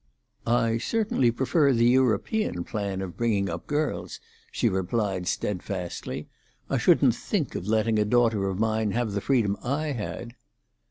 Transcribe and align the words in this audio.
"I 0.47 0.79
certainly 0.79 1.29
prefer 1.29 1.73
the 1.73 1.85
European 1.85 2.63
plan 2.63 3.03
of 3.03 3.15
bringing 3.15 3.51
up 3.51 3.67
girls," 3.67 4.19
she 4.51 4.67
replied 4.67 5.27
steadfastly. 5.27 6.27
"I 6.71 6.79
shouldn't 6.79 7.13
think 7.13 7.53
of 7.53 7.67
letting 7.67 7.99
a 7.99 8.05
daughter 8.05 8.47
of 8.47 8.57
mine 8.57 8.93
have 8.93 9.11
the 9.11 9.21
freedom 9.21 9.57
I 9.61 9.91
had." 9.91 10.33